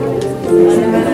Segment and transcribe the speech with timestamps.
[0.00, 1.07] 嗯。